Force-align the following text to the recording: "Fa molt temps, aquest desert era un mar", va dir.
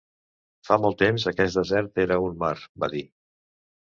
"Fa 0.69 0.77
molt 0.85 0.97
temps, 1.01 1.25
aquest 1.33 1.59
desert 1.59 2.01
era 2.05 2.17
un 2.29 2.39
mar", 2.45 2.53
va 2.85 2.89
dir. 2.97 3.03